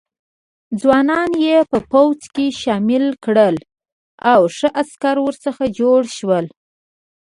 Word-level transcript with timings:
ځوانان 0.81 1.31
یې 1.45 1.57
په 1.71 1.77
پوځ 1.91 2.19
کې 2.35 2.45
شامل 2.61 3.05
کړل 3.25 3.55
او 4.31 4.41
ښه 4.55 4.69
عسکر 4.81 5.15
ورڅخه 5.21 5.65
جوړ 5.79 6.01
شول. 6.17 6.45